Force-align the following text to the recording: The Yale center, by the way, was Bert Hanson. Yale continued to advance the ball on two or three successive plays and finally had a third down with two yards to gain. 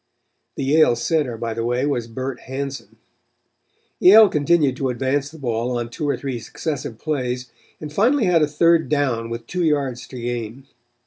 The 0.55 0.63
Yale 0.63 0.95
center, 0.95 1.37
by 1.37 1.53
the 1.53 1.63
way, 1.63 1.85
was 1.85 2.07
Bert 2.07 2.39
Hanson. 2.39 2.95
Yale 3.99 4.29
continued 4.29 4.75
to 4.77 4.89
advance 4.89 5.29
the 5.29 5.37
ball 5.37 5.77
on 5.77 5.91
two 5.91 6.09
or 6.09 6.17
three 6.17 6.39
successive 6.39 6.97
plays 6.97 7.51
and 7.79 7.93
finally 7.93 8.25
had 8.25 8.41
a 8.41 8.47
third 8.47 8.89
down 8.89 9.29
with 9.29 9.45
two 9.45 9.63
yards 9.63 10.07
to 10.07 10.19
gain. 10.19 10.65